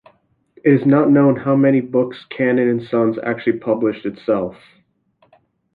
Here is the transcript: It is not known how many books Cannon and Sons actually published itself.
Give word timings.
It 0.65 0.73
is 0.73 0.83
not 0.83 1.11
known 1.11 1.35
how 1.35 1.55
many 1.55 1.79
books 1.79 2.25
Cannon 2.35 2.67
and 2.67 2.81
Sons 2.81 3.19
actually 3.23 3.59
published 3.59 4.03
itself. 4.07 4.55